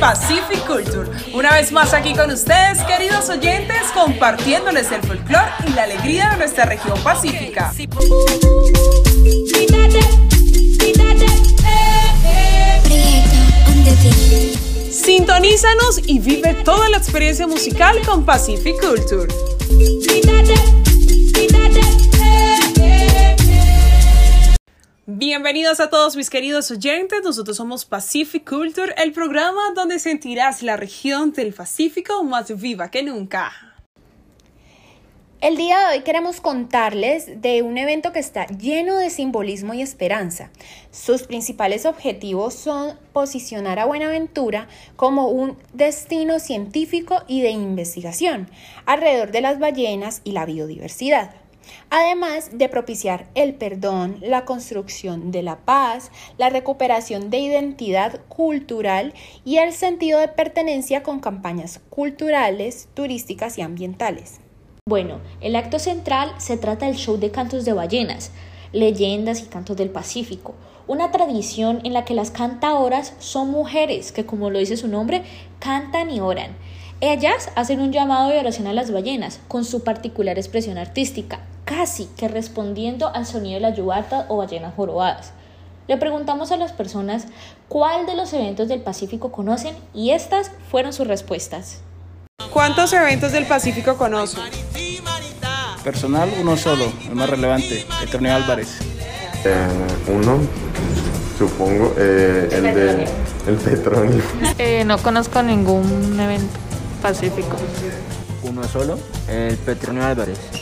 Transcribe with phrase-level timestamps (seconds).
[0.00, 1.10] Pacific Culture.
[1.34, 6.36] Una vez más aquí con ustedes, queridos oyentes, compartiéndoles el folclore y la alegría de
[6.36, 7.72] nuestra región pacífica.
[14.90, 19.28] Sintonízanos y vive toda la experiencia musical con Pacific Culture.
[25.20, 30.76] Bienvenidos a todos mis queridos oyentes, nosotros somos Pacific Culture, el programa donde sentirás la
[30.76, 33.50] región del Pacífico más viva que nunca.
[35.40, 39.82] El día de hoy queremos contarles de un evento que está lleno de simbolismo y
[39.82, 40.52] esperanza.
[40.92, 48.48] Sus principales objetivos son posicionar a Buenaventura como un destino científico y de investigación
[48.86, 51.32] alrededor de las ballenas y la biodiversidad
[51.90, 59.14] además de propiciar el perdón, la construcción de la paz, la recuperación de identidad cultural
[59.44, 64.40] y el sentido de pertenencia con campañas culturales, turísticas y ambientales.
[64.88, 68.30] Bueno, el acto central se trata del show de cantos de ballenas,
[68.72, 70.54] leyendas y cantos del Pacífico,
[70.86, 75.22] una tradición en la que las cantadoras son mujeres que, como lo dice su nombre,
[75.58, 76.56] cantan y oran.
[77.00, 82.06] Ellas hacen un llamado de oración a las ballenas con su particular expresión artística, casi
[82.16, 85.32] que respondiendo al sonido de la yubarta o ballenas jorobadas.
[85.86, 87.26] Le preguntamos a las personas
[87.68, 91.80] cuál de los eventos del Pacífico conocen y estas fueron sus respuestas.
[92.52, 94.42] ¿Cuántos eventos del Pacífico conocen?
[95.84, 98.78] Personal, uno solo, el más relevante, el torneo Álvarez.
[99.44, 99.68] Eh,
[100.08, 100.38] uno,
[101.38, 103.08] supongo, eh, el de
[103.46, 104.22] el petróleo.
[104.58, 106.58] Eh, no conozco ningún evento
[107.02, 107.56] pacífico.
[108.42, 110.57] Uno solo, el Petronio Álvarez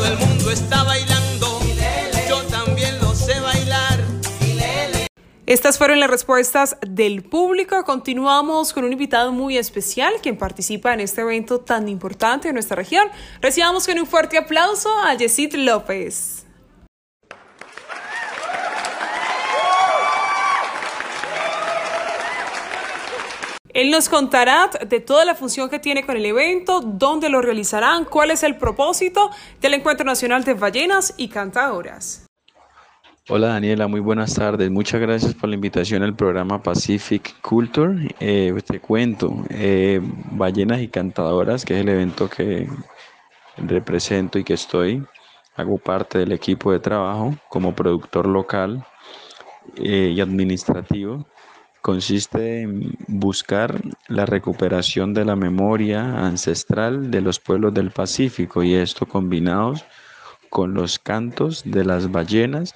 [0.00, 1.60] todo el mundo está bailando,
[2.26, 4.00] yo también lo sé bailar.
[5.44, 7.84] Estas fueron las respuestas del público.
[7.84, 12.76] Continuamos con un invitado muy especial quien participa en este evento tan importante en nuestra
[12.76, 13.08] región.
[13.42, 16.46] Recibamos con un fuerte aplauso a Yesid López.
[23.80, 28.04] Él nos contará de toda la función que tiene con el evento, dónde lo realizarán,
[28.04, 32.26] cuál es el propósito del Encuentro Nacional de Ballenas y Cantadoras.
[33.30, 34.70] Hola Daniela, muy buenas tardes.
[34.70, 38.14] Muchas gracias por la invitación al programa Pacific Culture.
[38.20, 40.02] Eh, te cuento, eh,
[40.32, 42.68] Ballenas y Cantadoras, que es el evento que
[43.56, 45.02] represento y que estoy,
[45.56, 48.84] hago parte del equipo de trabajo como productor local
[49.76, 51.24] eh, y administrativo
[51.80, 58.74] consiste en buscar la recuperación de la memoria ancestral de los pueblos del Pacífico y
[58.74, 59.84] esto combinados
[60.50, 62.74] con los cantos de las ballenas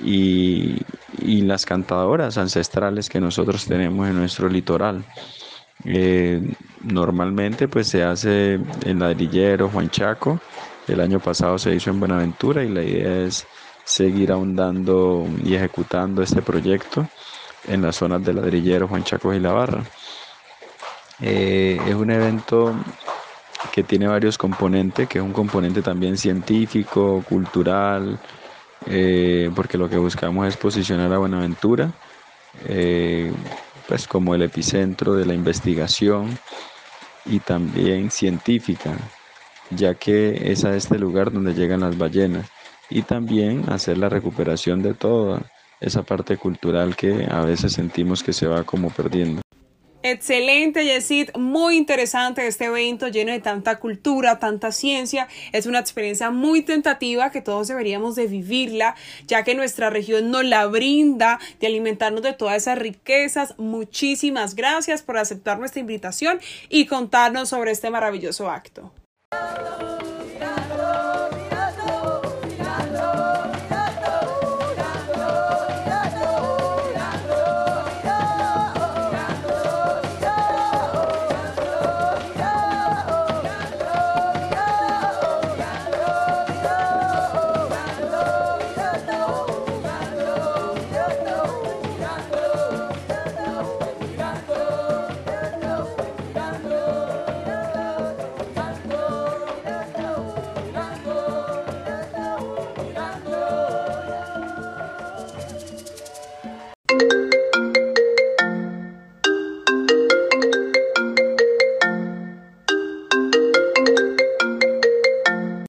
[0.00, 0.76] y,
[1.22, 5.04] las cantadoras ancestrales que nosotros tenemos en nuestro litoral.
[5.84, 6.42] Eh,
[6.82, 10.40] normalmente pues se hace en ladrillero Juan Chaco,
[10.88, 13.46] el año pasado se hizo en Buenaventura y la idea es
[13.84, 17.06] seguir ahondando y ejecutando este proyecto
[17.68, 19.82] en las zonas de ladrillero, Juan Chaco y La Barra.
[21.20, 22.74] Eh, es un evento
[23.72, 28.18] que tiene varios componentes, que es un componente también científico, cultural,
[28.86, 31.92] eh, porque lo que buscamos es posicionar a Buenaventura
[32.64, 33.32] eh,
[33.88, 36.38] pues como el epicentro de la investigación
[37.24, 38.96] y también científica,
[39.70, 42.48] ya que es a este lugar donde llegan las ballenas,
[42.88, 45.40] y también hacer la recuperación de todo
[45.80, 49.42] esa parte cultural que a veces sentimos que se va como perdiendo.
[50.08, 51.30] Excelente, Yesid.
[51.36, 55.26] Muy interesante este evento lleno de tanta cultura, tanta ciencia.
[55.52, 58.94] Es una experiencia muy tentativa que todos deberíamos de vivirla,
[59.26, 63.58] ya que nuestra región nos la brinda de alimentarnos de todas esas riquezas.
[63.58, 66.38] Muchísimas gracias por aceptar nuestra invitación
[66.68, 68.92] y contarnos sobre este maravilloso acto.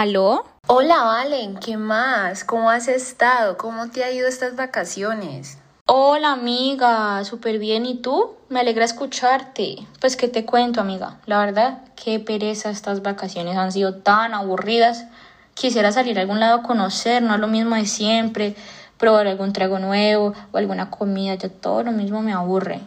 [0.00, 0.44] ¿Aló?
[0.68, 2.44] Hola, Valen, ¿qué más?
[2.44, 3.58] ¿Cómo has estado?
[3.58, 5.58] ¿Cómo te ha ido estas vacaciones?
[5.86, 7.84] Hola amiga, súper bien.
[7.84, 8.36] ¿Y tú?
[8.48, 9.88] Me alegra escucharte.
[10.00, 11.18] Pues que te cuento amiga.
[11.26, 15.06] La verdad, qué pereza estas vacaciones han sido tan aburridas.
[15.54, 18.54] Quisiera salir a algún lado a conocer, no es lo mismo de siempre,
[18.98, 22.82] probar algún trago nuevo o alguna comida, ya todo lo mismo me aburre.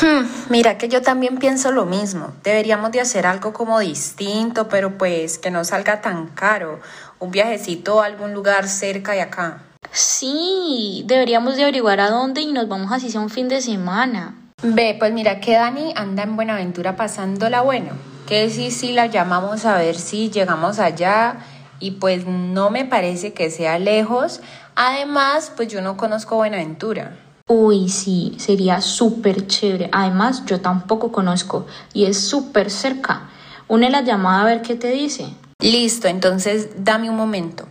[0.00, 2.32] Hmm, mira que yo también pienso lo mismo.
[2.42, 6.80] Deberíamos de hacer algo como distinto, pero pues que no salga tan caro.
[7.20, 9.62] Un viajecito a algún lugar cerca de acá.
[9.92, 14.34] Sí, deberíamos de averiguar a dónde y nos vamos así sea un fin de semana.
[14.62, 17.92] Ve, pues mira que Dani anda en Buenaventura pasándola bueno.
[18.26, 21.36] Que si sí, la llamamos a ver si llegamos allá
[21.78, 24.40] y pues no me parece que sea lejos.
[24.74, 27.16] Además, pues yo no conozco Buenaventura.
[27.46, 29.90] Uy, sí, sería súper chévere.
[29.92, 33.28] Además, yo tampoco conozco y es súper cerca.
[33.68, 35.26] Une la llamada a ver qué te dice.
[35.60, 37.68] Listo, entonces dame un momento.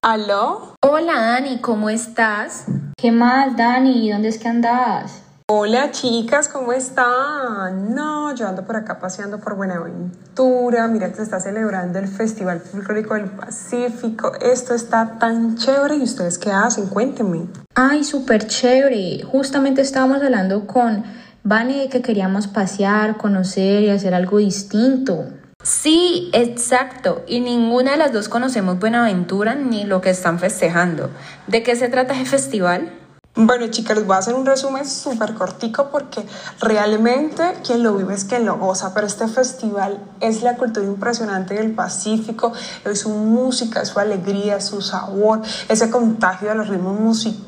[0.00, 0.74] ¿Aló?
[0.82, 2.64] Hola Dani, ¿cómo estás?
[2.96, 4.10] ¿Qué más, Dani?
[4.10, 5.27] ¿Dónde es que andas?
[5.50, 7.94] Hola chicas, ¿cómo están?
[7.94, 10.86] No, yo ando por acá paseando por Buenaventura.
[10.88, 14.32] Mira que se está celebrando el Festival Folclórico del Pacífico.
[14.42, 15.96] Esto está tan chévere.
[15.96, 16.88] ¿Y ustedes qué hacen?
[16.88, 17.46] Cuéntenme.
[17.74, 19.22] Ay, súper chévere.
[19.22, 21.04] Justamente estábamos hablando con
[21.44, 25.28] Vane de que queríamos pasear, conocer y hacer algo distinto.
[25.62, 27.24] Sí, exacto.
[27.26, 31.08] Y ninguna de las dos conocemos Buenaventura ni lo que están festejando.
[31.46, 32.92] ¿De qué se trata ese festival?
[33.40, 36.26] Bueno, chicas, les voy a hacer un resumen súper cortico porque
[36.60, 41.54] realmente quien lo vive es quien lo goza, pero este festival es la cultura impresionante
[41.54, 42.52] del Pacífico,
[42.84, 47.47] es su música, su alegría, su sabor, ese contagio de los ritmos musicales,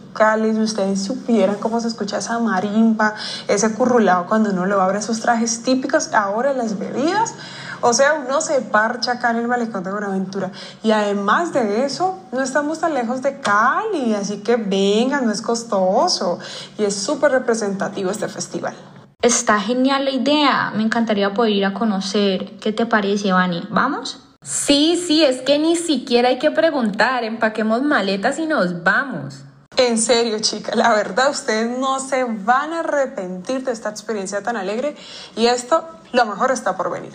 [0.60, 3.14] ustedes supieran cómo se escucha esa marimba,
[3.48, 7.34] ese currulado cuando uno lo abre, sus trajes típicos, ahora las bebidas,
[7.82, 10.50] o sea, uno se parcha acá en el malecón de Buenaventura.
[10.82, 15.40] Y además de eso, no estamos tan lejos de Cali, así que vengan, no es
[15.40, 16.38] costoso.
[16.76, 18.74] Y es súper representativo este festival.
[19.22, 20.72] Está genial la idea.
[20.74, 22.58] Me encantaría poder ir a conocer.
[22.58, 23.66] ¿Qué te parece, Vani?
[23.70, 24.26] ¿Vamos?
[24.42, 27.24] Sí, sí, es que ni siquiera hay que preguntar.
[27.24, 29.44] Empaquemos maletas y nos vamos.
[29.80, 34.58] En serio, chica, la verdad, ustedes no se van a arrepentir de esta experiencia tan
[34.58, 34.94] alegre
[35.36, 37.14] y esto, lo mejor está por venir.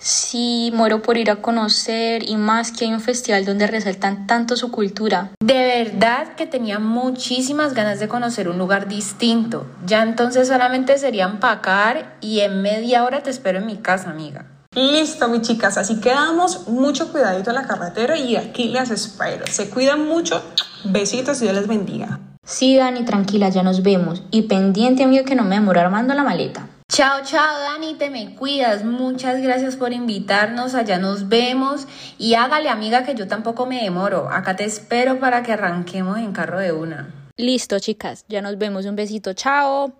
[0.00, 4.56] Sí, muero por ir a conocer y más que hay un festival donde resaltan tanto
[4.56, 5.30] su cultura.
[5.40, 9.66] De verdad que tenía muchísimas ganas de conocer un lugar distinto.
[9.86, 14.46] Ya entonces solamente sería empacar y en media hora te espero en mi casa, amiga.
[14.80, 16.66] Listo, mis chicas, así quedamos.
[16.66, 19.46] Mucho cuidadito en la carretera y aquí las espero.
[19.46, 20.42] Se cuidan mucho.
[20.84, 22.18] Besitos y Dios les bendiga.
[22.46, 24.22] Sí, Dani, tranquila, ya nos vemos.
[24.30, 26.66] Y pendiente, amigo, que no me demore armando la maleta.
[26.90, 28.82] Chao, chao, Dani, te me cuidas.
[28.82, 30.74] Muchas gracias por invitarnos.
[30.74, 31.86] Allá nos vemos.
[32.16, 34.30] Y hágale, amiga, que yo tampoco me demoro.
[34.30, 37.12] Acá te espero para que arranquemos en carro de una.
[37.36, 38.86] Listo, chicas, ya nos vemos.
[38.86, 39.99] Un besito, chao.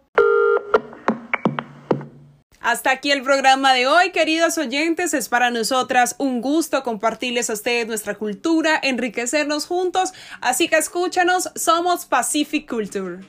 [2.60, 5.14] Hasta aquí el programa de hoy, queridos oyentes.
[5.14, 10.12] Es para nosotras un gusto compartirles a ustedes nuestra cultura, enriquecernos juntos.
[10.40, 13.20] Así que escúchanos, somos Pacific Culture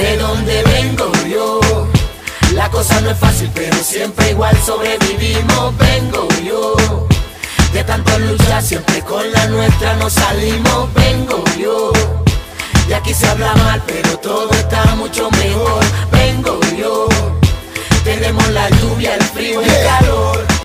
[0.00, 1.60] de donde vengo yo.
[2.54, 5.76] La cosa no es fácil, pero siempre igual sobrevivimos.
[5.76, 7.06] Vengo yo.
[7.72, 10.92] De tanto luchar, siempre con la nuestra nos salimos.
[10.94, 11.92] Vengo yo.
[12.90, 15.84] Y aquí se habla mal, pero todo está mucho mejor.
[16.10, 17.08] Vengo yo.
[18.02, 20.49] Tenemos la lluvia, el frío y el calor.